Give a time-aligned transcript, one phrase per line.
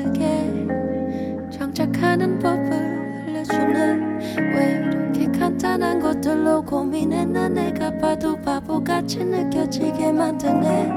[0.00, 0.66] 다르게
[1.50, 2.72] 장착하는 법을
[3.26, 4.18] 알려주네
[4.54, 10.92] 왜 이렇게 간단한 것들로 고민했나 내가 봐도 바보같이 느껴지게 만드네.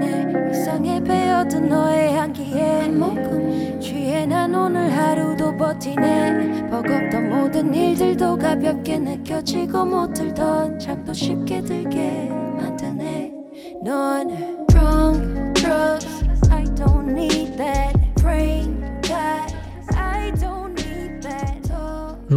[0.00, 4.26] 내 이상에 배어든 너의 향기에 모금 취해.
[4.26, 6.68] 난 오늘 하루도 버티네.
[6.70, 13.32] 버겁던 모든 일들도 가볍게 느껴지고 못 들던 잠도 쉽게 들게 만드네.
[13.84, 14.55] 넌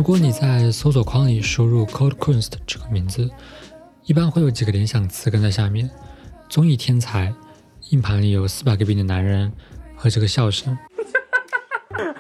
[0.10, 3.30] 如果你在搜索框里输入 Cold Kunst 这个名字，
[4.06, 5.88] 一般会有几个联想词跟在下面：
[6.50, 7.32] 综艺天才、
[7.92, 9.54] 硬盘里有四百个 B 的男人
[9.96, 10.76] 和这个笑声。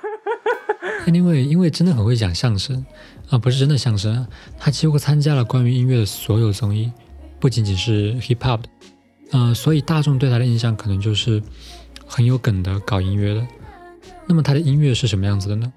[1.07, 2.85] Anyway，因为真的很会讲相声
[3.27, 4.27] 啊，不是真的相声，
[4.59, 6.91] 他几乎参加了关于音乐的所有综艺，
[7.39, 8.69] 不仅仅是 hip hop 的，
[9.31, 11.41] 呃，所以大众对他的印象可能就是
[12.05, 13.47] 很有梗的搞音乐的。
[14.27, 15.73] 那么他的音乐是什么样子的呢？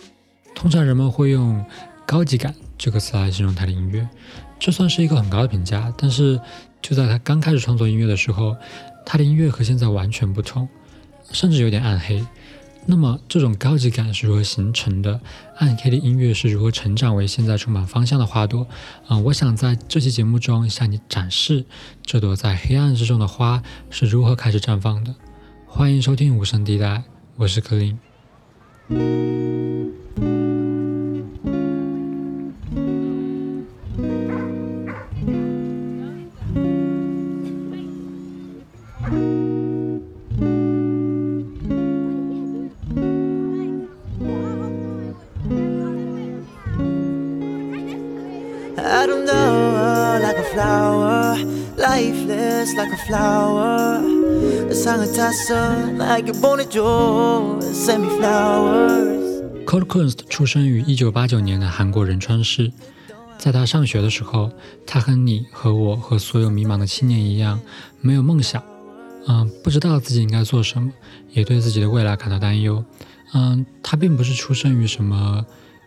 [0.54, 1.64] 通常人们会用
[2.06, 4.08] “高级感”这个词来形容他的音乐，
[4.58, 5.92] 这算是一个很高的评价。
[5.96, 6.40] 但是
[6.80, 8.56] 就在他刚开始创作音乐的时候，
[9.06, 10.68] 他的音乐和现在完全不同，
[11.30, 12.24] 甚至有点暗黑。
[12.84, 15.20] 那么这种高级感是如何形成的？
[15.56, 18.66] 暗黑的音乐是如何成长为现在充满方向的花朵？
[19.08, 21.64] 嗯、我想在这期节目中向你展示
[22.04, 25.14] 这朵在黑暗之中的花是如何开始绽放的。
[25.68, 27.04] 欢迎收听无声地带，
[27.36, 27.96] 我是柯林。
[59.72, 59.84] Flowers.
[59.84, 62.70] Cold Kunst 出生于1989年的韩国仁川市。
[63.38, 64.52] 在他上学的时候，
[64.86, 67.58] 他和你和我和所有迷茫的青年一样，
[68.02, 68.62] 没有梦想，
[69.26, 70.92] 嗯，不知道自己应该做什么，
[71.32, 72.84] 也对自己的未来感到担忧。
[73.32, 75.44] 嗯，他并不是出生于什么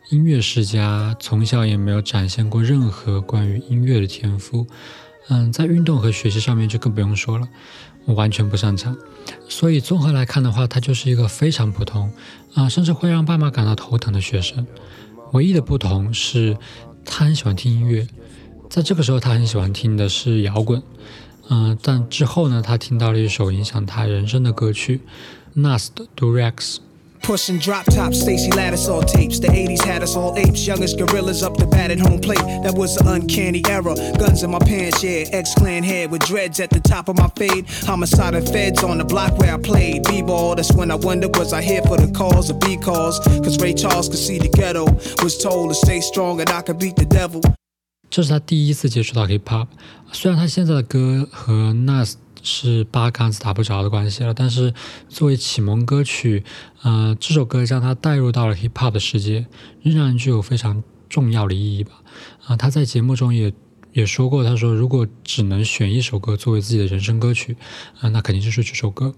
[0.10, 4.66] 音乐世家，从小也没有展现过任何关于音乐的天赋。
[5.30, 7.48] 嗯，在运动和学习上面就更不用说了，
[8.08, 8.96] 完全不擅长。
[9.50, 12.12] 所以综合来看的话，他就是一个非常普通，
[12.54, 14.66] 啊、甚至会让爸妈感到头疼的学生。
[15.34, 16.58] 唯一的不同是，
[17.04, 18.08] 他很喜欢听音乐，
[18.70, 20.82] 在这个时候他很喜欢听的是摇滚，
[21.50, 25.02] 嗯、但之后呢，他听到了一首影响他人生的歌曲
[25.56, 26.78] Nast Durex。
[27.25, 29.39] Pushing drop tops, Stacy Lattisaw tapes.
[29.39, 32.39] The 80s had us all apes, youngest gorillas up the bat at home plate.
[32.65, 33.95] That was an uncanny era.
[34.19, 35.29] Guns in my pants, yeah.
[35.31, 37.67] X Clan head with dreads at the top of my fade.
[37.85, 40.05] Homicide and feds on the block where I played.
[40.09, 43.19] B ball, that's when I wondered was I here for the cause or B cause?
[43.45, 44.87] Cause Ray Charles could see the ghetto.
[45.23, 47.43] Was told to stay strong and I could beat the devil.
[48.11, 49.69] 这是他第一次接触到 hip hop。
[50.11, 52.15] 虽然他现在的歌和 Nas
[52.46, 54.74] 是八竿子打不着的关系了，但是
[55.10, 56.44] 作为启蒙歌曲，
[56.84, 59.48] 呃，这首歌将他带入到了 hip hop 的世界，
[59.82, 62.02] 仍然具有非常重要的意义吧。
[62.46, 63.52] 啊、他在节目中也
[63.94, 67.58] 也说过，他说如果只能选一首歌作为自己的人生歌曲，
[68.00, 69.14] 啊、那肯定就是这首歌。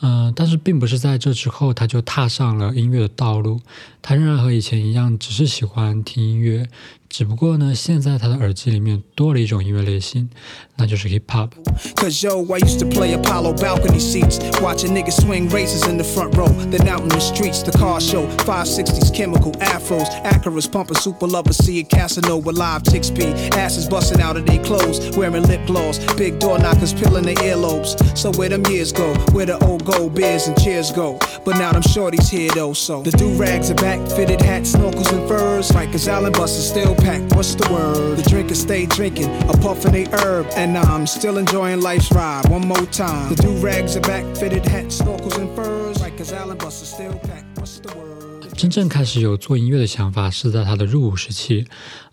[0.00, 3.60] 嗯、但是并不是在这之后他就踏上了音乐的道路，
[4.07, 6.67] 他仍然和以前一样，只是喜欢听音乐，
[7.09, 10.29] 只不过呢，现在他的耳机里面多了一种音乐类型，
[10.75, 11.49] 那就是 hip hop。
[11.95, 16.03] Cause yo, I used to play Apollo balcony seats, watching niggas swing races in the
[16.03, 16.49] front row.
[16.69, 21.57] Then out in the streets, the car show, 560s, chemical afros, Acuras pumping super lovers,
[21.57, 25.99] see a Casanova live chicks be asses busting out of their clothes, wearing lip gloss,
[26.15, 27.95] big door knockers peeling their earlobes.
[28.17, 31.17] So where them years go, where the old gold beers and cheers go.
[31.45, 35.11] But now them shorties here though, so the do rags are back, fitted hats, snorkels
[35.11, 35.71] and furs.
[35.71, 37.33] Rikers Island buses still packed.
[37.35, 38.17] What's the word?
[38.17, 42.49] The drinkers stay drinking, a puffin' they herb, and I'm still enjoying life's ride.
[42.49, 43.33] One more time.
[43.33, 45.97] The do rags are back, fitted hats, snorkels and furs.
[45.97, 47.57] Rikers Island buses still packed.
[47.57, 48.53] What's the word?
[48.55, 51.65] 真正开始有做音乐的想法是在他的入伍时期。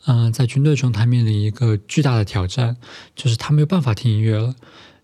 [0.06, 2.76] 嗯、在军队中，他面临一个巨大的挑战，
[3.14, 4.54] 就是他没有办法听音乐了。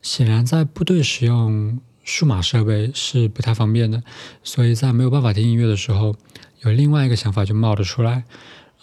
[0.00, 4.02] 显然，在部队使用数码设备是不太方便的，
[4.42, 6.16] 所以在没有办法听音乐的时候，
[6.61, 8.23] 有另外一个想法就冒了出来。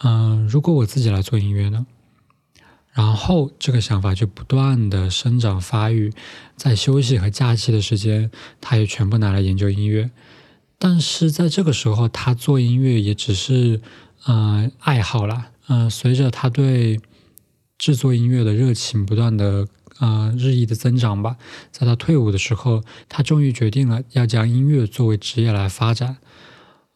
[0.03, 1.87] 嗯、如果我自己来做音乐呢？
[2.93, 6.13] 然后这个想法就不断的生长发育，
[6.57, 8.31] 在休息和假期的时间，
[8.61, 10.11] 他也全部拿来研究音乐。
[10.79, 13.81] 但是在这个时候，他做音乐也只是
[14.25, 15.51] 呃爱好啦。
[15.69, 17.01] 嗯、随着他对
[17.77, 19.69] 制作音乐的热情不断的
[20.01, 21.37] 呃日益的增长吧。
[21.71, 26.17] 在他退伍的时候，他终于决定了要将音乐作为职业来发展。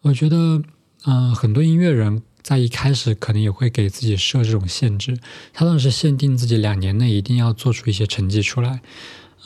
[0.01, 0.61] 我觉得，
[1.05, 5.17] 嗯，很多音乐人在一开始可能也会给自己设这种限制。
[5.53, 8.81] 他当时限定自己两年内一定要做出一些成绩出来，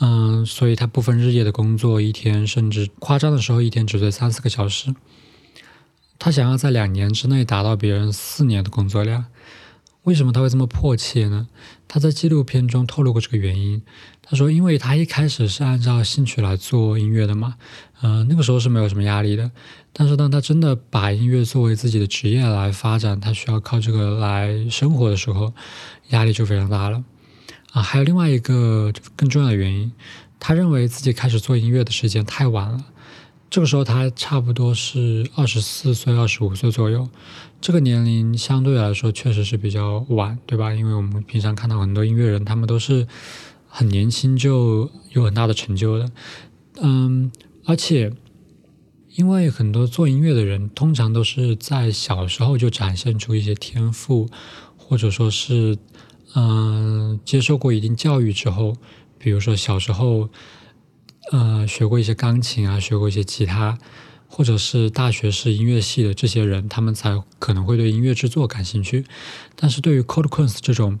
[0.00, 4.94] 嗯，所以他不分日夜的工作，一天甚至夸张的时候一天只睡三四个小时。
[6.18, 9.26] 他想要在两年之内达到别人四年的工作量。
[10.04, 11.48] 为什么他会这么迫切呢？
[11.86, 13.82] 他在纪录片中透露过这个原因。
[14.22, 17.56] 他说，因为他一开始是按照兴趣来做音乐的嘛，
[18.00, 19.50] 嗯，那个时候是没有什么压力的。
[19.98, 25.52] 但是当他真的把音乐作为自己的职业来发展，他需要靠这个来生活的时候，
[26.10, 27.02] 压力就非常大了。
[27.72, 29.90] 啊，还有另外一个更重要的原因，
[30.38, 32.84] 他认为自己开始做音乐的时间太晚了。
[33.50, 37.08] 这个时候他差不多是二十四岁、二十五岁左右，
[37.60, 40.72] 这个年龄相对来说确实是比较晚，对吧？
[40.72, 43.08] 因为我们平常看到很多音乐人，他们都是
[43.66, 46.10] 很年轻就有很大的成就的，
[46.80, 47.32] 嗯，
[47.64, 48.12] 而且
[49.18, 54.28] 因为很多做音乐的人通常都是在小时候就展现出一些天赋，
[54.76, 55.76] 或者说是
[56.34, 58.76] 嗯接受过一定教育之后，
[59.18, 60.28] 比如说小时候。
[61.30, 63.76] 呃，学过一些钢琴啊，学过一些吉他，
[64.28, 69.04] 或者是大学是音乐系的这些人，他们才可能会对音乐制作感兴趣。
[69.54, 70.98] 但是对于 Cold Quince 这种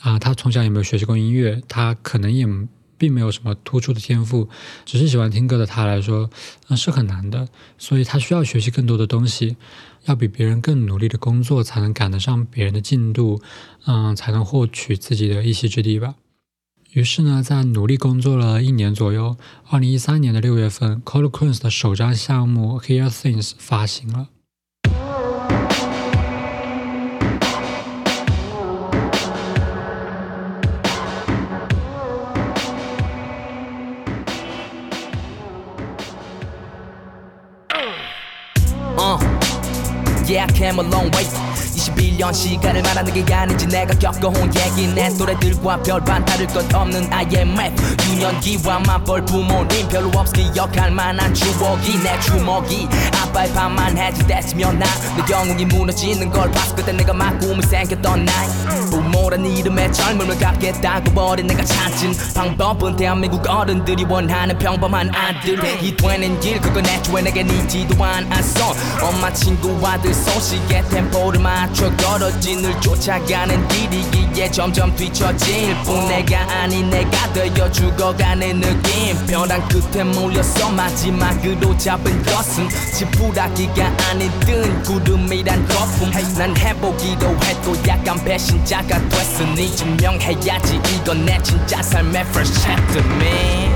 [0.00, 2.44] 啊，他从小也没有学习过音乐，他可能也
[2.98, 4.48] 并没有什么突出的天赋，
[4.84, 6.28] 只是喜欢听歌的他来说，
[6.66, 7.48] 那，是很难的。
[7.78, 9.56] 所以他需要学习更多的东西，
[10.04, 13.40] 要比别人更努力的工作，才能赶得上别人的进度，
[13.86, 16.16] 嗯，才能获取自己的一席之地吧。
[16.92, 19.36] 于是呢，在努力工作了一年左右，
[19.68, 24.28] 二零一三年的六月份，Cold Quince 的首张项目《Hear Things》发行了。
[40.28, 41.67] Yeah, I came a long way.
[41.94, 44.86] 21년 시간을 말하는 게 아닌지 내가 겪어온 얘기.
[44.88, 51.98] 내 또래들과 별반 다를 것 없는 IMF 유년기와 맞벌 부모님 별로 없어 기억할 만한 추억이.
[52.02, 52.88] 내 주먹이
[53.22, 58.48] 아빠의 밥만 해지됐으면 나내 영웅이 무너지는 걸 봤을 그때 내가 막 꿈이 생겼던 나이
[58.90, 65.58] 부모란 이름의 젊음을 갚겠다고 버린 내가 찾은 방법은 대한민국 어른들이 원하는 평범한 아들.
[65.82, 68.74] 이 되는 길 그건 애초에 내게 니지도 않았어.
[69.02, 76.08] 엄마 친구 아들 소식에 템포를 맞춰 떨어진 을 쫓아가는 길이기에 점점 뒤처질 뿐.
[76.08, 79.26] 내가 아닌 내가 되어 죽어가는 느낌.
[79.26, 86.10] 벼랑 끝에 몰렸어 마지막으로 잡은 것은 지푸라기가 아닌 뜬 구름이란 거품.
[86.36, 90.80] 난 해보기도 했고 약간 배신자가 됐으니 증명해야지.
[90.94, 93.68] 이건 내 진짜 삶의 first chapter me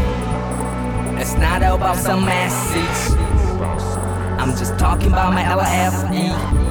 [1.19, 3.17] It's not about some message.
[4.39, 6.62] I'm just talking about my LFE Man,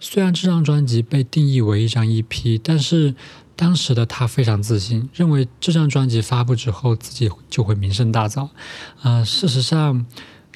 [0.00, 3.14] 虽然这张专辑被定义为一张 EP，但是
[3.54, 8.48] 当时的他非常自信，认为这张专辑发布之后自己就会名声大噪。
[9.02, 10.04] 啊、事实上。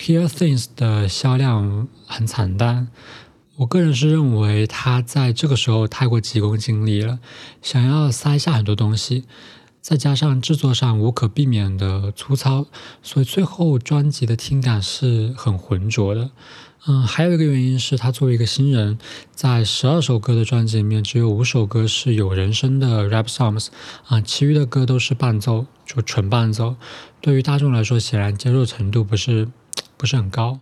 [0.01, 2.89] Hear Things 的销量很惨淡，
[3.57, 7.19] 我个人是认为他在这个时候太过急功近利了，
[7.61, 9.25] 想要塞下很多东西，
[9.83, 12.65] 再加上制作上无可避免的粗糙，
[13.03, 16.31] 所以最后专辑的听感是很浑浊的。
[16.87, 18.99] 嗯，还有一个原因是他作为一个新人，
[19.35, 23.67] 在十二首歌的专辑里面，只有五首歌是有人声的 rap songs，
[24.07, 26.77] 啊，其余的歌都是伴奏，就纯伴奏，
[27.21, 29.49] 对于大众来说，显然接受程度不是。
[30.01, 30.61] 不是很高。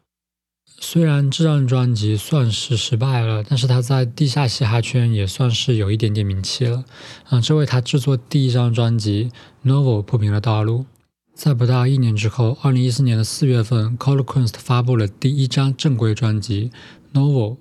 [0.81, 6.85] 虽然这张专辑算是失败了，但是他在地下嘻哈圈也算是有一点点名气了。
[7.31, 9.31] 嗯，这为他制作第一张专辑
[9.69, 10.87] 《Novel》铺平了道路。
[11.35, 16.73] 在不到一年之后，二零一四年的四月份，Cold Quince 发布了第一张正规专辑
[17.17, 17.57] 《Novel》。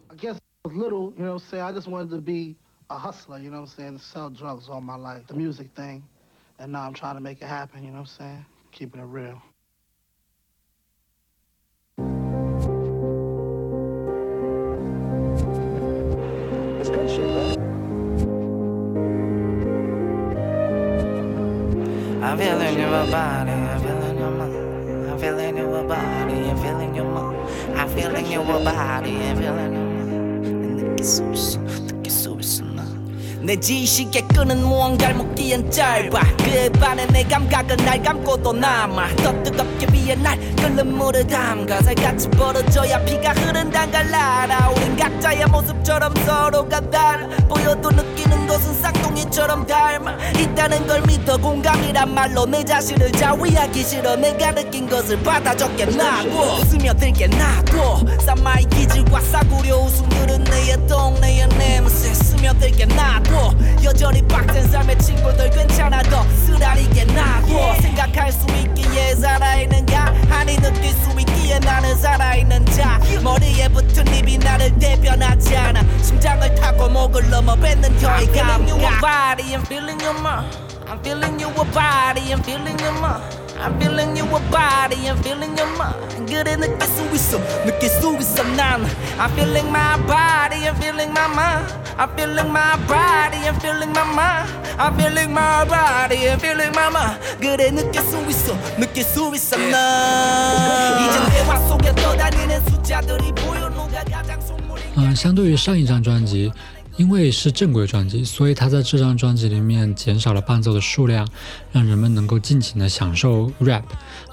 [16.90, 16.96] I'm
[22.38, 24.56] feeling your body, I'm feeling your mind.
[25.10, 27.38] I'm feeling your body, I'm feeling your mind.
[27.76, 30.78] I'm feeling your body, I'm feeling your mind.
[30.80, 32.84] 느낄 수 있어 느낄 수 있어 나
[33.42, 39.88] 내 지식에 끄는 무언가를 먹기엔 짧아 그에 반해 내 감각은 날 감고도 남아 더 뜨겁게
[39.94, 45.37] 위에 날 끓는 물을 담가 살같이 벌어져야 피가 흐른단 걸 알아 우린 각자의
[45.88, 53.12] 모습처럼 서로가 달라 보여도 느끼는 것은 쌍둥이처럼 닮아 있다는 걸 믿어 공감이란 말로 내 자신을
[53.14, 61.48] 자위하기 싫어 내가 느낀 것을 받아 적겠나고 스며들게 놔둬 쌈마이 기질과 싸구려 웃음들은 내의 동네의
[61.58, 63.54] 냄새 스며들게 놔둬
[63.84, 70.90] 여전히 빡센 삶의 친구들 괜찮아 더 쓰라리게 놔둬 생각할 수 있 기에 살아있는가 아니 느낄
[70.90, 77.56] 수 있기에 나는 살아있는 자 머리에 붙은 입이 나를 대변하지 않아 심장을 타고 목을 넘어
[77.56, 82.98] 뱉는 혀의 감각 body and feeling your mind I'm feeling your body and feeling your
[82.98, 88.17] mind I'm feeling your body and feeling your mind 그래 느낄 수 있어 느낄 수
[88.19, 88.85] 있어 난
[89.19, 94.03] I'm feeling my body and feeling my mind I'm feeling my body and feeling my
[94.03, 99.31] mind I'm feeling my body and feeling my mind 그래 느낄 수 있어 느낄 수
[99.35, 106.53] 있어 난 이젠 대화 속에 떠다니는 숫자들이 보여 누가 가장 속물이 嗯，相对于上一张专辑，
[106.98, 111.28] 因为是正规专辑，所以他在这张专辑里面减少了伴奏的数量，
[111.72, 113.84] 让人们能够尽情的享受 rap。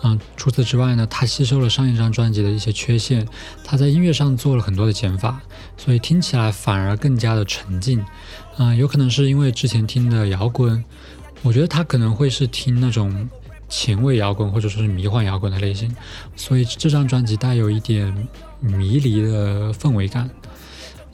[0.03, 3.27] 嗯，除此之外呢，他吸收了上一张专辑的一些缺陷，
[3.63, 5.41] 他在音乐上做了很多的减法，
[5.77, 8.03] 所以听起来反而更加的沉静。
[8.57, 10.83] 嗯，有可能是因为之前听的摇滚，
[11.43, 13.29] 我觉得他可能会是听那种
[13.69, 15.95] 前卫摇滚或者说是迷幻摇滚的类型，
[16.35, 18.27] 所以这张专辑带有一点
[18.61, 20.31] 迷离的氛围感。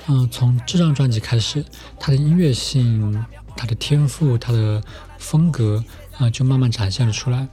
[0.08, 1.64] 嗯，从这张专辑开始，
[1.98, 3.24] 他的音乐性、
[3.56, 4.82] 他的天赋、他的
[5.18, 5.84] 风格
[6.18, 7.46] 啊、就慢慢展现了出来。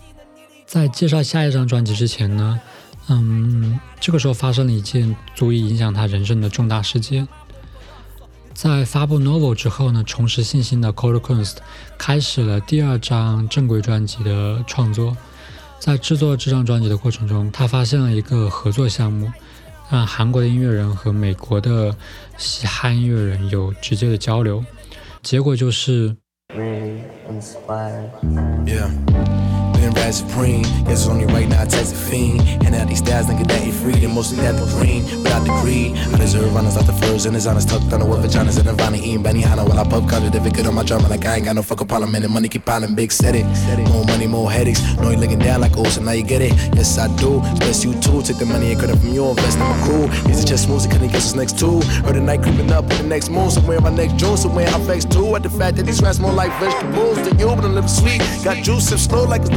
[0.66, 2.60] 在介绍下一张专辑之前呢，
[3.08, 7.27] 嗯，这个时候发生了一件足以影响他人生的重大事件。
[8.54, 11.58] 在发布《Novel》之后呢，重拾信心的 c o l d Kunst
[11.98, 15.16] 开始了第二张正规专辑的创作。
[15.80, 19.32] 在制作这张专辑的过程中，他发现了一个合作项目，
[19.89, 21.96] 让韩国的音乐人和美国的
[22.38, 24.63] 嘻哈音乐人有直接的交流。
[25.22, 26.15] 结果就是
[26.53, 27.01] ，really
[29.88, 30.63] Been rad supreme.
[30.84, 32.41] Guess it's only right now I text a fiend.
[32.65, 33.94] And out these styles, nigga, that ain't free.
[33.94, 35.03] Then mostly that the green.
[35.24, 35.96] Without the greed.
[35.96, 38.98] I deserve runners out the furs and the honest tucked under with vaginas and Nirvana
[38.98, 41.08] eating Benny Hanna while I pub conjure if it good on my drama.
[41.08, 42.13] Like I ain't got no fucking problem.
[42.15, 43.46] And the money keep piling big set it.
[43.88, 44.82] More money, more headaches.
[44.98, 46.51] Know you looking down like oh, so now you get it.
[46.75, 47.39] Yes, I do.
[47.56, 48.22] Bless you too.
[48.24, 49.29] Take the money and credit from you.
[49.29, 50.06] Invest in my crew.
[50.29, 50.86] Easy chest moves.
[50.86, 51.79] Couldn't guess what's next too.
[52.03, 53.50] Heard the night creeping up in the next moon.
[53.51, 54.36] Somewhere my next June.
[54.36, 55.34] Somewhere I'm vexed too.
[55.38, 58.20] At the fact that these rats more like vegetables than you, but I'm living sweet.
[58.44, 59.51] Got juice and slow like it's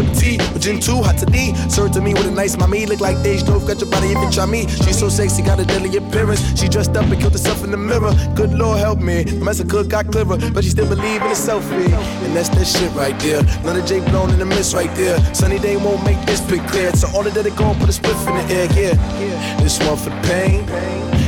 [0.53, 1.55] But gin too hot to D.
[1.69, 2.87] Served to me with a nice mommy.
[2.87, 3.67] Look like Dej Stove.
[3.67, 4.67] Got your body if you try me.
[4.69, 6.41] She's so sexy, got a deadly appearance.
[6.59, 8.13] She dressed up and killed herself in the mirror.
[8.35, 9.25] Good Lord help me.
[9.25, 11.93] The mess cook got clever, but she still believe in a selfie.
[12.25, 13.43] And that's that shit right there.
[13.65, 15.19] None of J blown in the mist right there.
[15.35, 16.93] Sunny day won't make this bit clear.
[16.93, 19.61] So all of that they gon' put a spliff in the air, yeah.
[19.63, 20.67] This one for the pain.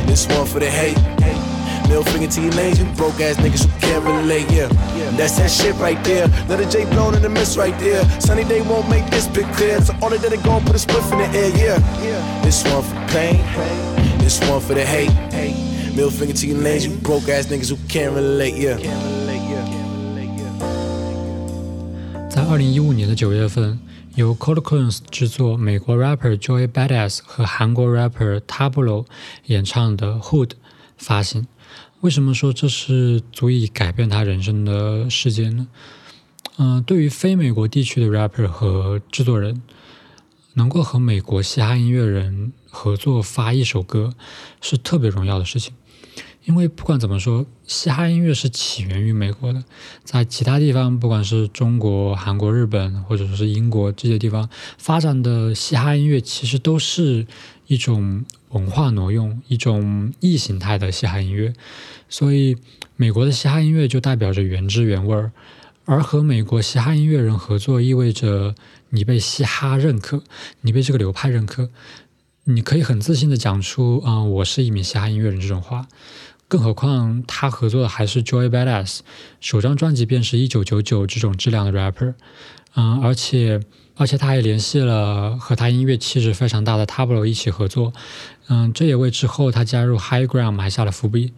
[0.05, 1.22] This one for the hate.
[1.88, 4.68] Middle finger to your lanes, you broke ass niggas who can't relate, yeah.
[5.08, 6.28] And that's that shit right there.
[6.48, 8.04] Let a J blown in the mist right there.
[8.20, 9.80] Sunny day won't make this pic clear.
[9.80, 11.78] So all of that they gon' put a spliff in the air, yeah.
[12.42, 13.40] This one for the pain.
[14.18, 15.10] This one for the hate.
[15.94, 18.78] Middle finger to your lanes, you broke ass niggas who can't relate, yeah.
[22.30, 23.80] 在二零一五年的九月份，
[24.14, 29.06] 由 Cold Coins 制作，美国 rapper Joey Badass 和韩国 rapper Tablo
[29.46, 30.50] 演唱的《Hood》
[30.96, 31.46] 发行。
[32.03, 35.67] 为什么说这是足以改变他人生的事件呢？
[36.57, 39.61] 嗯、对于非美国地区的 rapper 和制作人，
[40.55, 44.13] 能够和美国嘻哈音乐人合作发一首歌，
[44.59, 45.73] 是特别荣耀的事情。
[46.45, 49.63] 因为不管怎么说，嘻哈音乐是起源于美国的，
[50.03, 57.25] 在其他地方，不管是中国、韩国、日本，或者说是英国这些地方发展的嘻哈音乐，其实都是
[57.67, 61.53] 一种文化挪用，一种异形态的嘻哈音乐。
[62.09, 62.57] 所以，
[62.97, 65.31] 美国的嘻哈音乐就代表着原汁原味儿，
[65.85, 68.53] 而和美国嘻哈音乐人合作，意味着
[68.89, 70.21] 你被嘻哈认可，
[70.59, 71.69] 你被这个流派认可，
[72.43, 75.87] 你可以很自信的讲出啊、我是一名嘻哈音乐人这种话。
[76.47, 78.99] 更何况他合作的还是 Joy Badass，
[79.39, 82.13] 首张专辑便是一九九九这种质量的 rapper，
[82.75, 83.59] 嗯，而且
[83.95, 87.93] 而且他还联系了和他音乐气质非常大的 Tablo 一起合作，
[88.47, 91.33] 嗯，这也为之后他加入 High Ground 埋下了伏笔。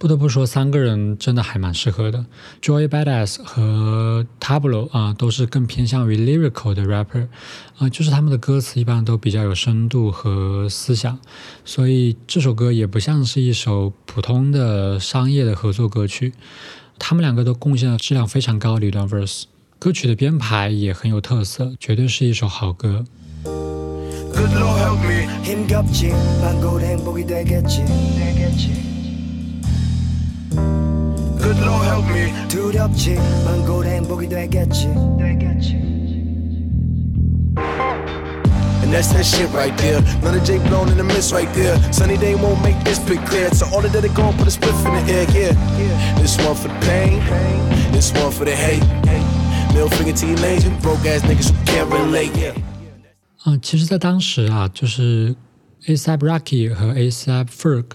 [0.00, 2.24] 不得不说，三个人真的还蛮适合的。
[2.62, 7.28] Joy Badass 和 Tablo 啊，都是更偏向于 lyrical 的 rapper
[7.76, 11.18] 啊，就是他们的歌词一般都比较有深度和思想，
[11.66, 16.32] 所以这首歌也不像是一首普通的商业的合作歌曲。
[16.98, 19.42] 他们两个都贡献了质量非常高的一段 verse，
[19.78, 23.04] 歌曲的编排也很有特色，绝对是一首好歌。
[23.44, 25.28] Good Lord help me.
[31.37, 32.33] Good Lord help me.
[32.47, 33.15] 두렵지
[33.45, 34.87] 만골 행복이 되겠지
[38.85, 39.99] And that's that shit right there.
[40.21, 41.75] None of J blown in the mist right there.
[41.91, 43.49] Sunny day won't make this bit clear.
[43.51, 45.53] So all of that they gon' put a spliff in the air, yeah.
[46.21, 47.19] This one for the pain,
[47.91, 48.83] this one for the hate.
[49.73, 52.53] Middle finger to your nation, broke ass niggas who can't relate, yeah.
[53.47, 55.35] 嗯，其实，在当时啊，就是
[55.87, 57.85] ASAP Rocky 和 ASAP Ferg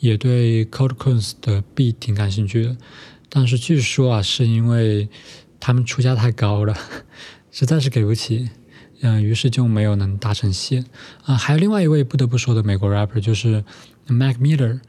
[0.00, 2.76] 也对 Cold Coins 的 B 挺感兴趣的，
[3.28, 5.08] 但是据说啊，是因为
[5.60, 6.74] 他们出价太高了，
[7.52, 8.50] 实在是给不起，
[9.02, 10.84] 嗯，于是就没有能达成线。
[11.24, 13.64] 啊，还有另外一位不得不说的美国 rapper 就是
[14.06, 14.80] Mac Miller。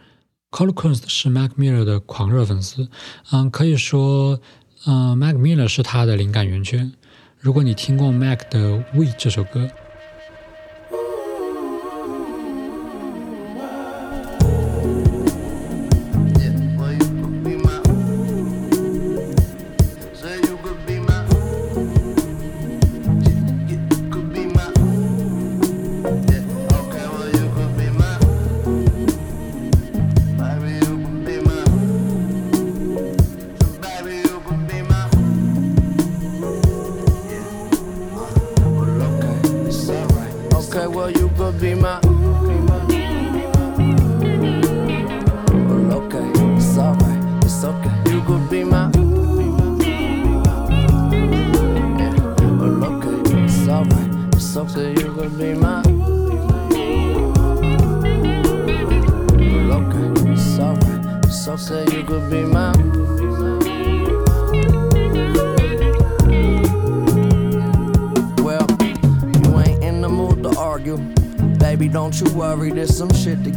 [0.50, 2.89] Cold Coins 是 Mac Miller 的狂热粉丝，
[3.32, 4.41] 嗯，可以说，
[4.86, 6.91] 嗯，Mac Miller 是他的灵感源泉。
[7.39, 8.60] 如果你听过 Mac 的
[8.94, 9.70] 《We》这首歌，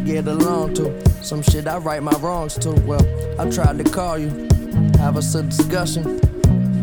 [0.05, 1.23] get along to.
[1.23, 2.73] Some shit I right my wrongs to.
[2.73, 3.05] Well,
[3.41, 4.29] I tried to call you,
[4.99, 6.21] have us a discussion.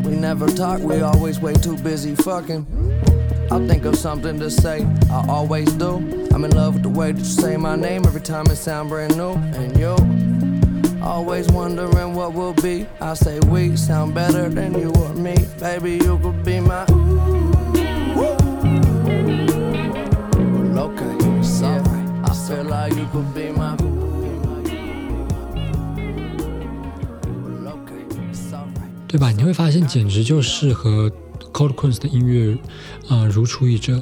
[0.03, 2.65] We never talk, we always way too busy fucking.
[3.51, 5.97] I'll think of something to say, I always do.
[6.33, 8.87] I'm in love with the way that you say my name every time it sound
[8.87, 9.33] brand new.
[9.33, 9.97] And you,
[11.03, 12.87] always wondering what will be.
[13.01, 15.35] I say we sound better than you or me.
[15.59, 16.60] Baby, you could be
[29.11, 29.29] 对吧？
[29.29, 31.11] 你会发现，简直就是和
[31.51, 32.57] Cold Kunz 的音乐，
[33.09, 34.01] 呃，如出一辙。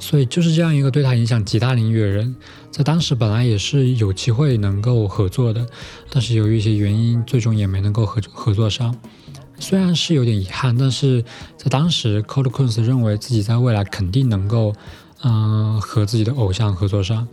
[0.00, 2.34] 所以就是这样一个对他影响极大的音乐人，
[2.68, 5.64] 在当时本来也是有机会能够合作的，
[6.10, 8.92] 但是由于一些原因，最终也没能够合合作上。
[9.60, 11.22] 虽然是有点遗憾，但是
[11.56, 14.74] 在当时，Cold Kunz 认为自己在未来肯定能够，
[15.22, 17.28] 嗯、和自己的偶像合作上。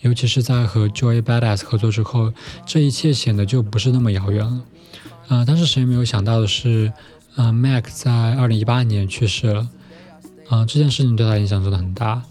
[0.00, 2.32] 尤其是在和 Joy Badass 合作之后，
[2.64, 4.62] 这一切显得就不是那么遥远了。
[5.32, 6.92] 呃，但是谁也没有想到的是，
[7.36, 9.66] 呃，Mac 在二零一八年去世了。
[10.50, 12.22] 啊，这件事情对他影响真的很大，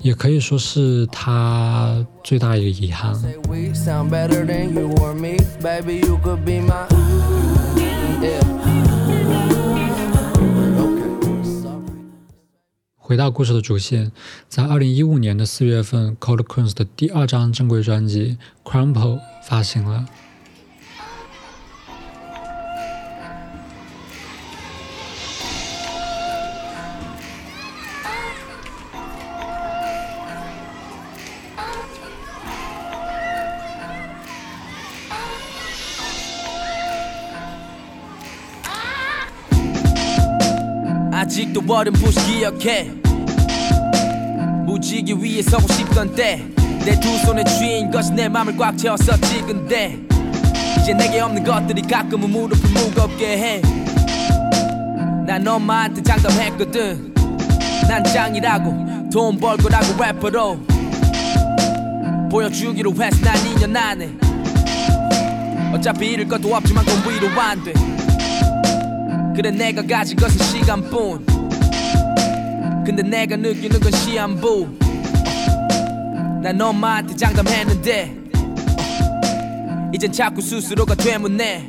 [0.00, 3.14] 也可以说是他最大的一个遗憾。
[12.96, 14.10] 回到故事的主线，
[14.48, 18.38] 在二零一五年的四月份，Coldplay 的第二张正规专辑
[18.70, 18.94] 《Crumpel》
[19.44, 20.06] 发行了。
[41.68, 42.84] 아직도 어렴풋이 기억해?
[44.64, 46.42] 무지개 위에 서고 싶던 때
[46.84, 49.98] 내 두 손에 쥐인 것이 내 맘을 꽉 채웠었지 근데
[50.80, 53.62] 이제 내게 없는 것들이 가끔은 무릎을 무겁게 해
[55.26, 57.12] 난 엄마한테 장담했거든.
[57.86, 60.58] 난 짱이라고 돈벌 거라고 래퍼로
[62.30, 64.10] 보여주기로 했어 난 2년 안에
[65.74, 67.72] 어차피 잃을 것도 없지만 돈 위로 안돼
[69.36, 71.26] 그래 내가 가진 것은 시간뿐
[72.88, 74.66] 근데 내가 느끼는 건 시한부.
[76.42, 78.16] 난 엄마한테 장담했는데
[79.92, 81.68] 이젠 자꾸 스스로가 되문네.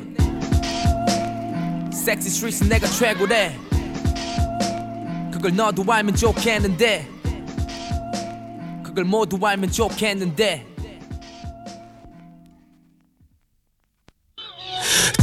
[1.92, 3.54] 섹시 스트릿은 내가 최고래.
[5.30, 7.06] 그걸 너도 알면 좋겠는데.
[8.82, 10.64] 그걸 모두 알면 좋겠는데.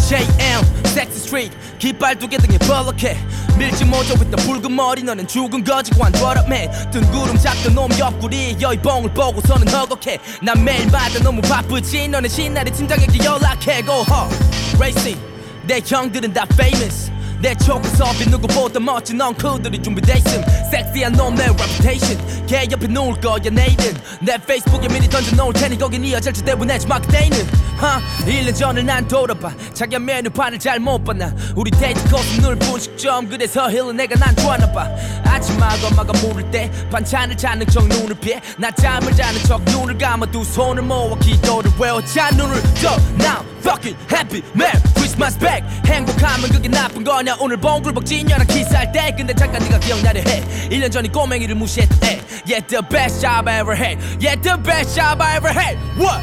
[0.07, 3.17] JM 섹시 스트리트 깃발 두 개 등에 벌럭해
[3.57, 5.03] 밀지 with the 붉은 머리.
[5.03, 10.19] 너는 죽은 거지 관둬라매 뜬구름 잡던 놈 옆구리 여의봉을 보고서는 허걱해.
[10.41, 12.07] 난 매일마다 너무 바쁘지.
[12.07, 13.83] 너는 신나게 팀장에게 연락해.
[13.83, 14.35] Go hard
[14.77, 15.19] racing
[15.65, 20.43] 내 형들은 다 famous 내 초코섭이 누구보다 멋진 엉클들이 준비돼 있음.
[20.71, 22.47] 섹시한 놈내 reputation.
[22.47, 27.37] 걔 옆에 놓을 거야 내일은 내 페이스북에 미리 던져놓을 테니 거긴 이어질지 대본내지 마 그때는.
[27.77, 29.51] 하 1년 전을 난 돌아봐.
[29.73, 31.31] 자기 메뉴판을 잘 못 봤나.
[31.55, 34.87] 우리 데이트 코스 늘 분식점 그래서 힐은 내가 난 좋아하나 봐.
[35.25, 38.41] 아침마다 엄마가 물을 때 반찬을 찾는 척 눈을 피해.
[38.57, 42.97] 나 잠을 자는 척 눈을 감아 두 손을 모아 기도를 외워 자 눈을 떠.
[43.19, 45.63] Now fucking happy Merry Christmas back.
[45.85, 50.90] 행복하면 그게 나쁜 거냐 오늘 봉글벅 진열한 키스할 때 근데 잠깐 네가 기억나려 해 1년
[50.90, 55.20] 전이 꼬맹이를 무시했던 애 Yeah the best job I ever had Yeah the best job
[55.20, 56.22] I ever had What?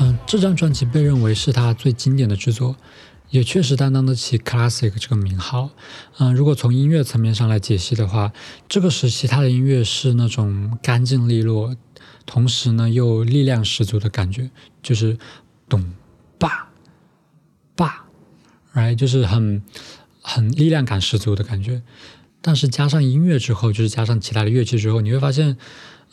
[0.00, 2.76] 嗯，这张专辑被认为是他最经典的制作，
[3.28, 5.70] 也确实担当得起 classic 这个名号。
[6.18, 8.32] 嗯，如果从音乐层面上来解析的话，
[8.68, 11.76] 这个时期他的音乐是那种干净利落，
[12.29, 14.51] 同时呢又力量十足的感觉，
[14.83, 15.17] 就是
[15.67, 15.83] 咚
[16.37, 16.69] 吧
[17.75, 18.05] 吧
[18.75, 19.63] ，right，就是很
[20.21, 21.81] 很力量感十足的感觉。
[22.39, 25.57] 但是加上音乐之后，就是加上其他的乐器之后，你会发现，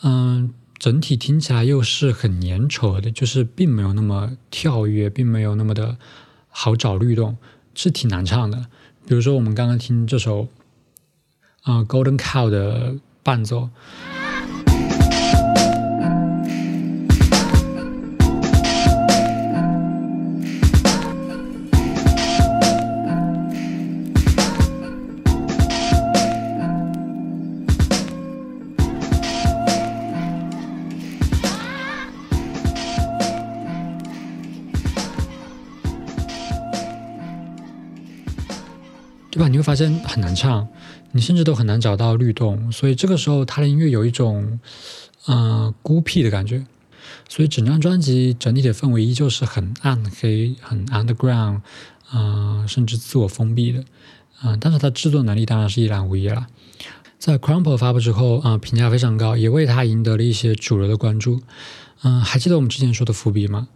[0.03, 0.55] 嗯。
[0.79, 5.97] 整体听起来又是很粘稠的，就是并没有那么跳跃，并没有那么的
[6.51, 7.39] 好找律动，
[7.75, 8.67] 是挺难唱的。
[9.07, 10.49] 比如说我们刚刚听这首，
[11.63, 13.71] 啊，Golden Cow 的伴奏。
[39.57, 40.69] 你会发现很难唱，
[41.13, 44.61] 你甚至都很难找到律动，所以这个时候他的音乐有一种，
[45.29, 46.67] 嗯，孤僻的感觉。
[47.27, 51.63] 所以整张专辑整体的氛围依旧是很暗黑、很 underground，
[52.13, 53.83] 嗯，甚至自我封闭的，
[54.45, 56.47] 嗯，但是他制作能力当然是一览无遗了。
[57.19, 61.41] 在 Crumple 发布之后，啊，评价非常高，也为他赢得了一些主流的关注。
[62.03, 63.69] 嗯，还记得我们之前说的伏笔吗？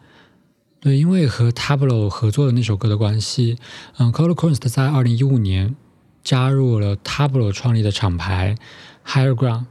[0.80, 3.58] 对，因为和 Tablo 合作的那首歌的关系，
[3.98, 5.76] 嗯 c o l d Quest 在二零一五年
[6.24, 8.54] 加入了 Tablo 创立的厂牌
[9.06, 9.66] Higher Ground。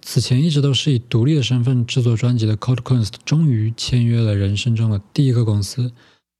[0.00, 5.92] 此前一直都是以独立的身份制作专辑的 c o l d Quest 终于签约了人生中的第一个公司。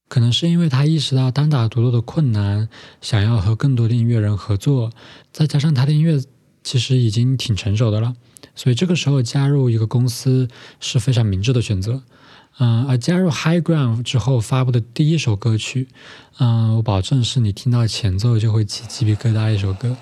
[0.08, 2.70] 可能是因为他意识到单打独斗的困难，
[3.02, 4.90] 想要和更多的音乐人合作，
[5.32, 6.22] 再加上他的音乐
[6.62, 8.14] 其实已经挺成熟的了，
[8.54, 10.48] 所以这个时候加入一个公司
[10.80, 12.02] 是非常明智的选择。
[12.58, 15.88] 嗯，而加入 High Ground 之后发布的第一首歌曲，
[16.38, 19.96] 嗯，我保证是你听到前奏就会起鸡皮疙瘩一首歌。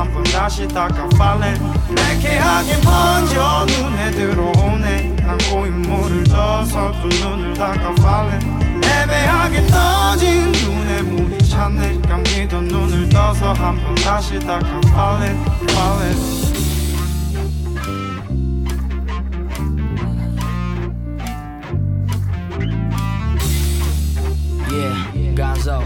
[0.00, 1.60] 한번 다시 다가발래?
[1.90, 5.16] 레케하게 번져 눈에 들어오네.
[5.22, 8.38] 안고 인물을 져서 두 눈을 다가발래?
[8.82, 12.00] 애매하게 떠진 눈에 물이 찼네.
[12.00, 15.36] 감기던 눈을 떠서 한번 다시 다가발래?
[15.66, 16.40] 발래?
[25.36, 25.80] Gonzo,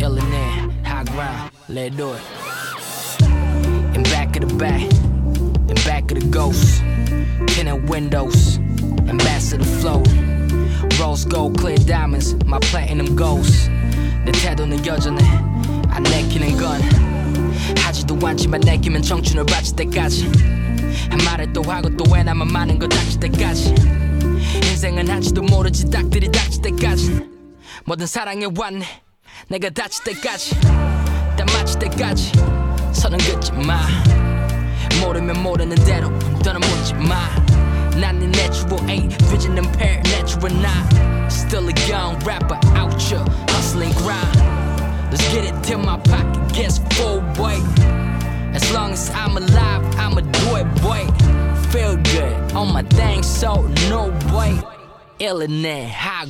[0.00, 2.44] Illinois, high ground, let's do it.
[4.24, 4.90] Back of the back,
[5.68, 6.80] in back of the ghost,
[7.48, 8.56] tinted windows,
[9.06, 10.02] ambassador flow.
[10.98, 13.68] Rose gold, clear diamonds, my platinum ghost.
[14.24, 15.22] 내 태도는 여전해,
[15.90, 16.80] 안 내키는 건
[17.76, 20.24] 하지도 않지만 내키면 청춘을 바칠 때까지.
[21.10, 23.74] 한 말을 또 하고 또 왜 나만 많은 거 닥칠 때까지.
[24.70, 27.20] 인생은 한지도 모르지 딱들이 닥칠 때까지.
[27.84, 28.86] 뭐든 사랑해 왔네
[29.48, 32.32] 내가 다칠 때까지 다 마칠 때까지
[33.03, 33.79] 선은 긋지 마
[35.01, 36.09] 모르면 모르는 대로
[36.43, 37.29] 너는 묻지 마
[37.99, 44.35] 난네 내추럴 ain't vision impaired natural not Still a young rapper out here hustling grind
[45.11, 47.59] Let's get it till my pocket gets full boy
[48.53, 51.05] As long as I'm alive I'ma do it boy
[51.71, 54.72] Feel good on my thing so no boy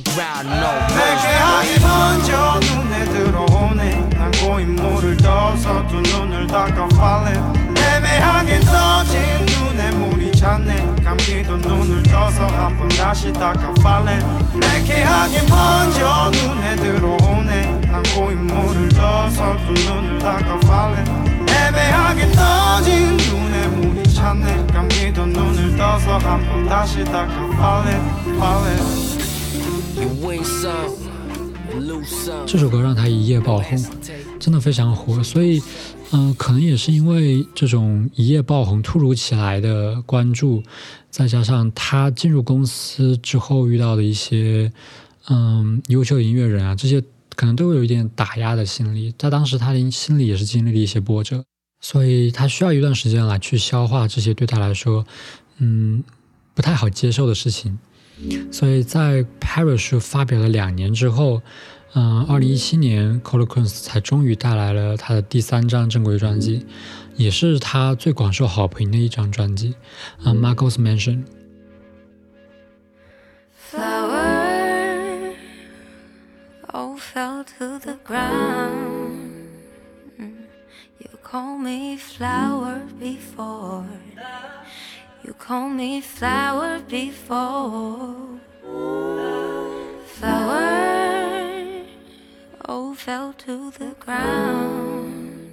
[0.03, 4.09] ground no 내게 하기 먼저 눈에 들어오네.
[4.11, 11.03] 난 고인물을 떠서 두 눈을 닦아 falling 애매하게 떠진 눈에 물이 찼네.
[11.03, 17.81] 감기도 눈을 떠서 한번 다시 닦아 falling 내게 하기 먼저 눈에 들어오네.
[17.91, 26.18] 난 고인물을 떠서 두 눈을 닦아 falling 애매하게 떠진 눈에 물이 찼네 감기도 눈을 떠서
[26.18, 28.02] 한 번 다시 닦아 falling
[28.36, 29.10] falling
[32.46, 33.80] 这首歌让他一夜爆红，
[34.40, 35.22] 真的非常火。
[35.22, 35.62] 所以，
[36.10, 40.62] 嗯、呃，可能也是因为这种一夜爆红、突如其来的关注，
[41.10, 44.72] 再加上他进入公司之后遇到的一些，
[45.28, 47.00] 嗯，优秀音乐人啊，这些
[47.36, 49.14] 可能都有一点打压的心理。
[49.16, 51.44] 在当时，他的心里也是经历了一些波折，
[51.87, 55.05] 所以他需要一段时间来去消化这些对他来说，
[55.59, 56.03] 嗯，
[56.55, 57.77] 不太好接受的事情。
[58.51, 61.43] 所以在 Parachute 发表了两年之后，
[61.93, 66.65] 嗯、二零一七年 c o l o q u e n s 才终于带来了他的第三张正规专辑，
[67.17, 69.75] 也是他最广受好评的一张专辑，
[70.23, 71.25] 啊、，Marcos Mansion。
[73.69, 75.35] Flower,
[76.73, 78.94] oh, fell to the ground.
[81.35, 83.85] You call me flower before.
[85.21, 88.39] You call me flower before.
[90.05, 91.83] Flower,
[92.69, 95.49] oh, fell to the ground.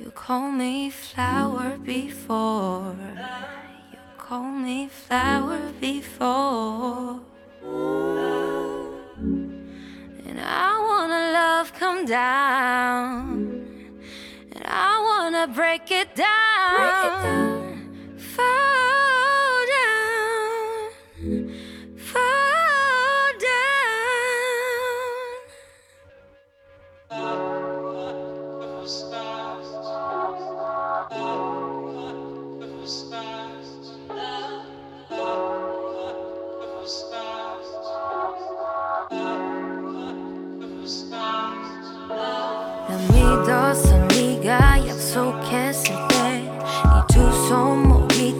[0.00, 2.96] You call me flower before.
[3.92, 7.20] You call me flower before.
[10.26, 13.33] And I wanna love come down.
[14.64, 16.76] I wanna break it down.
[16.76, 18.73] Break it down.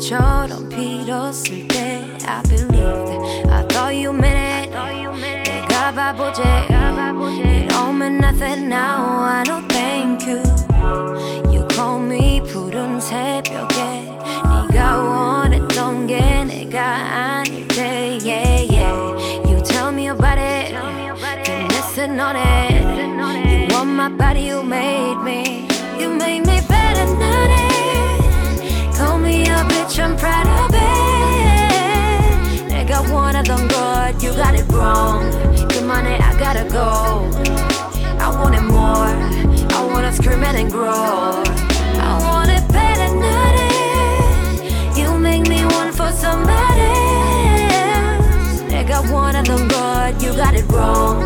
[0.04, 8.20] 손목이처럼 빌었을 때 I believed I thought you meant it 내가 바보지 It all meant
[8.20, 10.44] nothing now I know thank you
[11.52, 14.18] You call me 푸른 새벽에
[14.70, 20.76] 네가 원했던 게 내가 아닐 때 yeah yeah You tell me about it
[21.46, 22.84] Then listen on it
[23.48, 27.73] You want my body you made me You made me better than it Call me
[27.73, 27.73] a
[29.64, 30.90] bitch I'm proud of it
[32.68, 35.30] 내가 원하던 것 You got it wrong
[35.70, 37.30] 그만해 I gotta go
[38.20, 39.16] I want it more
[39.72, 41.44] I wanna scream it and grow
[42.00, 46.82] I want it better than it You make me want for somebody
[47.72, 51.24] else 내가 원하던 것 You got it wrong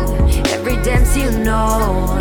[0.52, 2.18] Every dance you know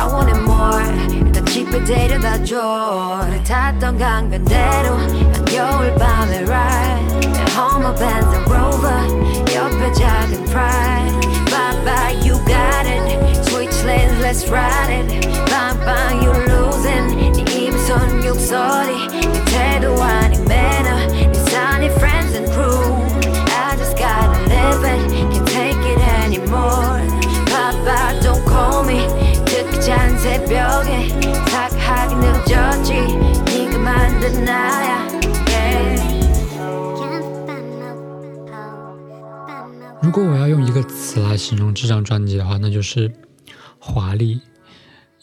[0.00, 7.44] I want it more 일단 집에 데려다 줘 우리 탔던 강변대로 한겨울 밤에 ride 내
[7.56, 9.02] Hummer Benz and Rover
[9.54, 16.22] 옆에 작은 Pride Bye bye you got it Switch lanes let's ride it Bang bang
[16.22, 22.92] you losing 네 입손 육소리 네 태도 아닌 매너 네 sunny friends and crew
[23.48, 25.09] I just gotta live it
[30.51, 30.91] 表姐
[40.01, 43.13] 如果我要用一个词来形容这张专辑的话那就是
[43.79, 44.41] 华丽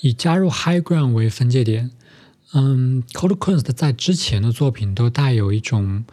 [0.00, 1.90] 以加入 high ground 为分界点。
[2.54, 6.06] 嗯 cold crunch 在之前的作品都带有一种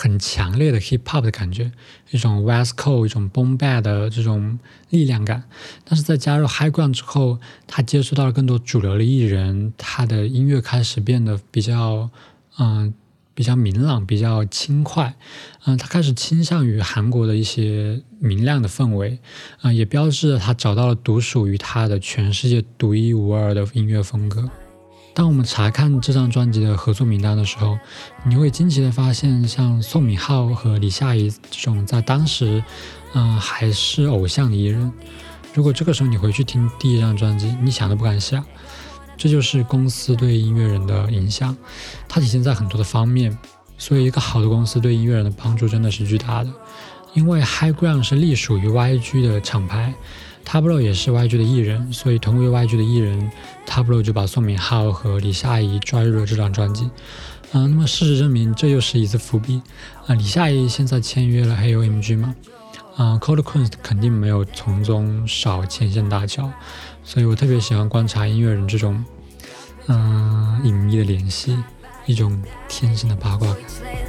[0.00, 1.72] 很强烈的 Hip Hop 的感觉，
[2.12, 5.42] 一种 West Coast 一种 Boom Bap 的这种力量感。
[5.84, 12.10] 但是在加入 High Ground 之后，他接触到了更多主流的艺人，他的音乐开始变得比较，
[12.58, 12.94] 嗯。
[13.34, 15.14] 比较明朗，比较轻快，
[15.64, 19.20] 嗯，他开始倾向于韩国的一些明亮的氛围，
[19.62, 24.50] 嗯，也标志着他找到了独属于他的全世界独一无二的音乐风格。
[25.14, 27.78] 当我们查看这张专辑的合作名单的时候，
[28.24, 32.62] 你会惊奇的发现，像宋敏浩和李夏怡这种在当时，
[33.14, 34.92] 嗯，还是偶像的艺人。
[35.54, 38.44] 如果这个时候你回去听第一张专辑，你想都不敢想。
[39.16, 41.56] 这就是公司对音乐人的影响，
[42.08, 43.36] 它体现在很多的方面。
[43.76, 46.50] 所以，一个好的公司对音乐人的帮助真的是巨大的。
[47.14, 49.92] 因为 High Ground 是隶属于 YG 的厂牌
[50.48, 53.30] ，Tablo 也是 YG 的艺人，所以同为 YG 的艺人
[53.66, 56.88] ，Tablo 就把宋敏浩和李夏怡抓入了这张专辑。
[57.52, 59.60] 嗯，那么事实证明，这又是一次伏笔。
[60.06, 62.34] 啊，李夏怡现在签约了 HOMG 嘛？
[62.96, 66.50] 啊，Cold Queens 肯定没有从中少牵线搭桥。
[67.04, 69.04] 所以我特别喜欢观察音乐人这种，
[69.86, 71.56] 嗯，隐秘的联系，
[72.06, 74.07] 一种天生的八卦感。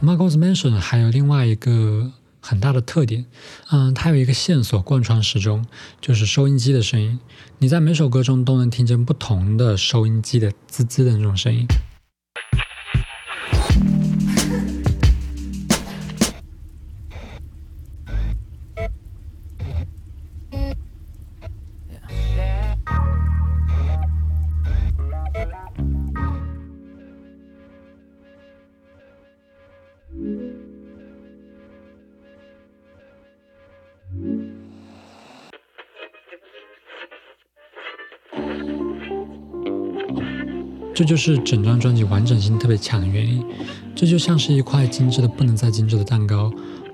[0.00, 3.26] Marcos Mansion 还有另外一个很大的特点，
[3.72, 5.66] 嗯，它有一个线索贯穿始终，
[6.00, 7.18] 就是收音机的声音。
[7.58, 11.66] 你在每首歌中都能听见不同的收音机的滋滋的那种声音。
[40.96, 43.44] 这就是整张专辑完整性特别强的原因。
[43.94, 46.50] 这就像是一块精致的不能再精致的蛋糕，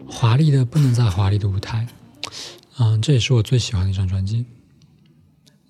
[0.08, 1.86] 华丽的不能再华丽的舞台。
[2.80, 4.44] 嗯，这也是我最喜欢的一张专辑。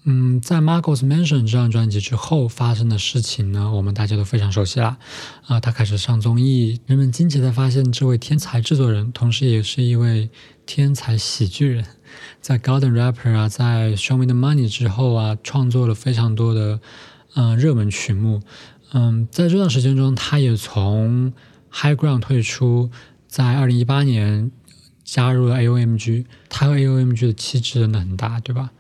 [0.04, 4.96] 嗯，在 Marcos Mansion 这张专辑之后发生的事情呢，我们大家都非常熟悉了。
[5.44, 10.30] 啊，他开始上综艺，人们惊奇的发现这位天才制作人，同时也是一位
[10.64, 11.84] 天才喜剧人，
[12.40, 16.80] 在 Golden Rapper 啊，在 Show Me the Money 之后啊，创作了非常多的。
[17.34, 18.42] 嗯，热门曲目，
[18.92, 21.32] 嗯，在这段时间中，他也从
[21.70, 22.90] High Ground 退出，
[23.26, 24.50] 在二零一八年
[25.04, 28.70] 加入了 AOMG，他和 AOMG 的气质真的很大，对吧？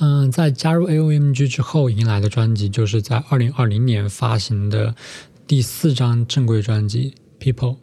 [0.00, 4.96] 嗯，在加入 AOMG 之后，迎来的专辑就是在二零二零年发行的
[5.46, 7.74] 第四张正规专辑《People》。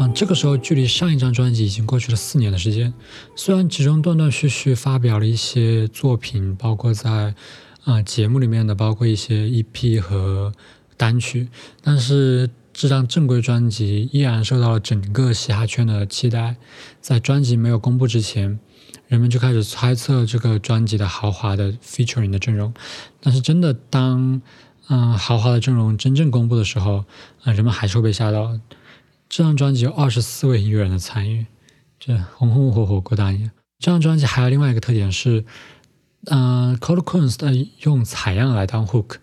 [0.00, 2.92] 嗯这个时候距离上一张专辑已经过去了四年的时间
[3.36, 7.32] 虽然其中断断续续发表了一些作品包括在
[7.88, 10.52] 啊节目里面的，包括一些 EP 和
[10.98, 11.48] 单曲，
[11.80, 16.56] 但是这张正规专辑依然受到了整个嘻哈圈的期待。
[17.00, 18.60] 在专辑没有公布之前，
[19.06, 22.74] 人们就开始猜测这个专辑的豪华的 featuring 的阵容。
[23.22, 24.42] 但是真的当
[24.88, 27.06] 嗯豪华的阵容真正公布的时候，
[27.42, 28.60] 啊人们还是会被吓到。
[29.30, 31.46] 这张专辑有二十四位音乐人的参与，
[31.98, 33.50] 这红红火火过大年。
[33.78, 35.44] 这张专辑还有另外一个特点是，
[36.26, 39.16] 嗯 c o d e q u e n s 的用采样来当 hook，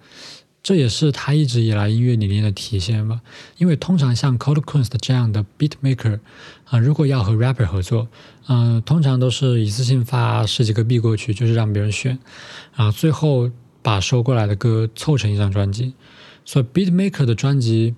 [0.64, 3.22] 这也是他一直以来音乐理念的体现吧。
[3.58, 6.20] 因为通常像 c o d e q u e n s 这样的 beat maker
[6.66, 8.08] 啊，如果要和 rapper 合作，
[8.48, 12.18] 嗯，通常都是一次性发十几个 B 过去，就是让别人选，
[12.76, 15.93] 然后最后把收过来的歌凑成一张专辑。
[16.46, 17.93] 所以 beat maker 的专辑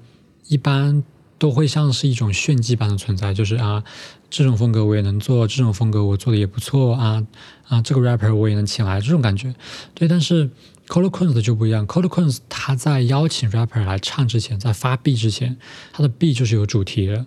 [0.48, 1.04] 一般。
[1.38, 3.84] 都会像是一种炫技般的存在，就是啊，
[4.30, 7.26] 这种风格我也能做，这种风格我做的也不错啊
[7.68, 9.54] 啊，这个 rapper 我也能请来，这种感觉。
[9.94, 10.50] 对，但是
[10.88, 12.22] c o l o q u e n s 就不一样 c o l o q
[12.22, 15.58] u e n s 他在邀请 rapper 来唱之前，在发 B 之前，
[15.94, 17.26] 他的 B 就是有主题的，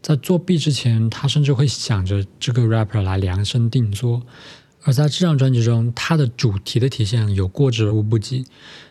[0.00, 4.22] 在做 B 之前，他甚至会想着这个 rapper 来量身定做。
[4.84, 8.46] 而在这张专辑中，他的主题的体现有过之而无不及，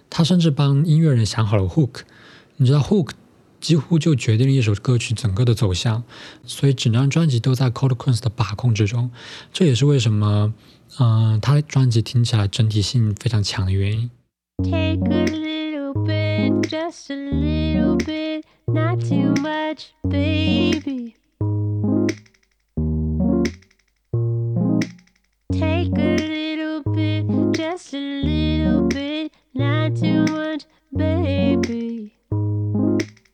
[0.09, 2.01] 他甚至帮音乐人想好了 hook，
[2.57, 3.11] 你知道 hook。
[3.59, 6.03] 几乎就决定了一首歌曲整个的走向，
[6.45, 9.11] 所以整张专辑都在 Cold Queens 的把控之中。
[9.51, 10.53] 这也是为什么，
[10.99, 14.09] 嗯，他的专辑听起来整体性非常强的原因。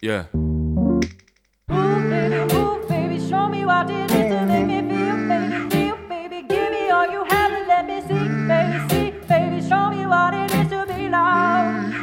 [0.04, 0.26] Yeah.
[0.34, 3.26] Move, baby, move, baby.
[3.30, 6.42] Show me what it is to make me feel, baby, feel, baby.
[6.46, 9.62] Give me all you have and let me see, baby, see, baby.
[9.66, 11.96] Show me what it is to be loved.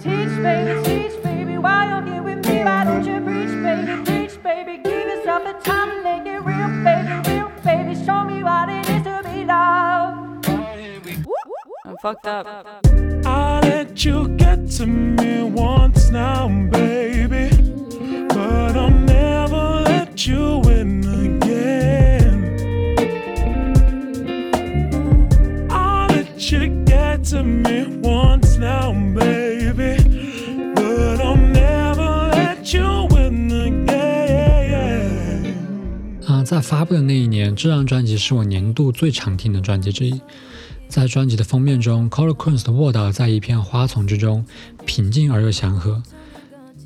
[0.00, 1.58] Teach, baby, teach, baby.
[1.58, 4.78] While you're here with me, why don't you preach, baby, preach, baby.
[4.84, 8.04] Give yourself a time to make it real, baby, real, baby.
[8.06, 10.46] Show me what it is to be loved.
[11.84, 12.87] I'm fucked up.
[13.24, 17.50] I let you get to me once now, baby.
[18.28, 22.56] But I'll never let you in again.
[25.70, 29.96] I'll let you get to me once now, baby.
[30.74, 33.88] But I'll never let you in again.
[36.26, 40.20] 啊，在发布的那一年，这张专辑是我年度最常听的专辑之一。
[40.98, 44.44] 在专辑的封面中 c o l o r q u e n s 的卧倒在一片花丛之中，
[44.84, 46.02] 平静而又祥和。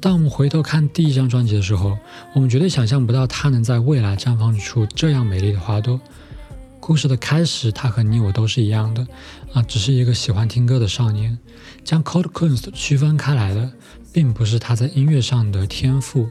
[0.02, 1.96] 当我们回头看第一张专辑的时候，
[2.34, 5.98] 我们绝对想象不到它能在未来绽放出这样美丽的花朵。
[6.78, 9.06] 故事的开始，他和你我都是一样的，
[9.54, 11.38] 啊，只是一个喜欢听歌的少年。
[11.82, 13.72] 将 c o l o r q u e n s 区分开来的，
[14.12, 16.28] 并不是他在音乐上的天赋，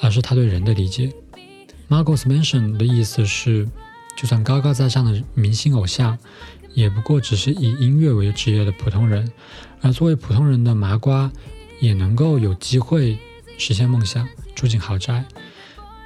[0.00, 1.12] 而是他对人的理解。
[1.88, 3.68] Margot's Mansion 的意思是，
[4.16, 6.16] 就算高高在上的明星偶像。
[6.76, 9.32] 也不过只是以音乐为职业的普通人，
[9.80, 11.32] 而作为普通人的麻瓜，
[11.80, 13.18] 也能够有机会
[13.56, 15.24] 实现梦想，住进豪宅。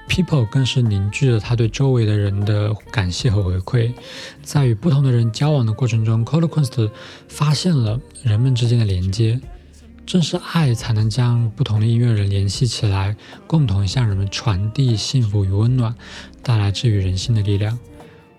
[0.09, 3.93] People 更是凝聚了他对周围的人的感谢和回馈，
[4.45, 6.91] 在与不同的人交往的过程中 c o l o q u e n s
[7.27, 9.41] 发现了人们之间的连接。
[10.07, 13.17] 正是爱才能将不同的音乐人联系起来，
[13.49, 15.97] 共同向人们传递幸福与温暖，
[16.45, 17.77] 带来治愈人心的力量。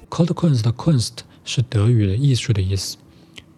[0.09, 1.11] c o l o q u e n s 的 Kunst。
[1.43, 2.97] 是德语的艺术的意思。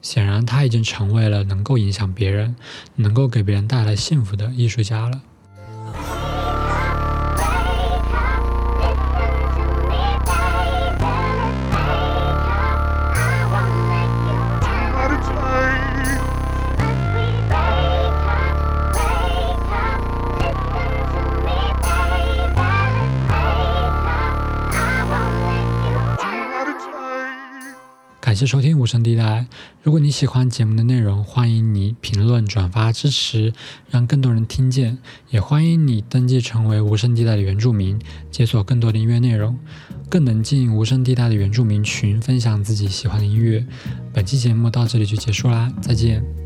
[0.02, 2.56] 显然，他已经成为了能够影响别人、
[2.98, 5.22] 能够给别人带来幸福的艺术家了。
[28.34, 29.46] 感谢收听无声地带。
[29.84, 33.54] 如果你喜欢节目的内容，欢迎你评论、转发支持，
[33.92, 34.98] 让更多人听见。
[35.30, 38.00] 也欢迎你登记成为无声地带的原住民，
[38.32, 39.60] 解锁更多的音乐内容，
[40.10, 43.64] 更能进无声地带的原住民群，分享自己喜欢的音乐。
[44.12, 46.43] 本期节目到这里就结束啦，再见。